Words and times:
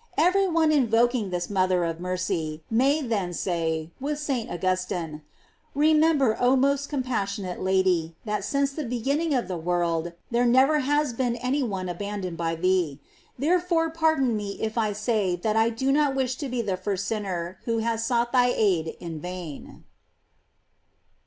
* 0.00 0.16
Every 0.16 0.48
one 0.48 0.72
invoking 0.72 1.28
this 1.28 1.50
mother 1.50 1.84
of 1.84 2.00
mercy 2.00 2.62
may 2.70 3.02
then 3.02 3.34
say, 3.34 3.90
with 4.00 4.18
St. 4.18 4.50
Augustine: 4.50 5.20
"Remember, 5.74 6.38
oh 6.40 6.56
most 6.56 6.88
compassionate 6.88 7.60
Lady! 7.60 8.16
that 8.24 8.44
since 8.46 8.72
the 8.72 8.86
begin 8.86 9.18
ning 9.18 9.34
of 9.34 9.46
the 9.46 9.58
world 9.58 10.14
there 10.30 10.46
never 10.46 10.78
has 10.78 11.12
been 11.12 11.36
any 11.36 11.62
one 11.62 11.90
abandoned 11.90 12.38
by 12.38 12.54
thee. 12.54 12.98
Therefore 13.38 13.90
pardon 13.90 14.34
me 14.34 14.52
if 14.58 14.78
I 14.78 14.94
say 14.94 15.36
that 15.36 15.54
I 15.54 15.68
do 15.68 15.92
not 15.92 16.14
wish 16.14 16.36
to 16.36 16.48
be 16.48 16.62
the 16.62 16.78
first 16.78 17.06
sinner 17.06 17.58
who 17.66 17.80
has 17.80 18.02
sought 18.06 18.32
thy 18.32 18.54
aid 18.56 18.96
in 19.00 19.20
vain." 19.20 19.84